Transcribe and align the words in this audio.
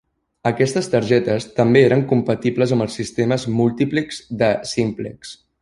Aquestes 0.51 0.87
targetes 0.93 1.45
també 1.59 1.83
eren 1.91 2.01
compatibles 2.13 2.75
amb 2.77 2.87
els 2.87 2.97
sistemes 3.01 3.47
multiplex 3.63 4.23
de 4.45 4.53
Simplex. 4.75 5.41